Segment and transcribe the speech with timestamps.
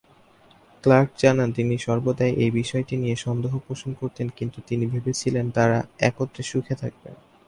[0.83, 5.77] Clerk জানান তিনি সর্বদাই এই বিষয়টি নিয়ে সন্দেহ পোষণ করতেন কিন্তু তিনি ভেবেছিলেন তারা
[6.09, 7.15] একত্রে সুখে থাকবেন।